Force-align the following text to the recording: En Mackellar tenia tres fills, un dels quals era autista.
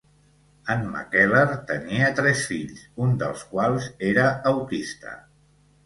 En 0.75 0.79
Mackellar 0.93 1.43
tenia 1.73 2.09
tres 2.21 2.43
fills, 2.55 2.83
un 3.07 3.15
dels 3.23 3.47
quals 3.55 3.93
era 4.13 4.29
autista. 4.57 5.19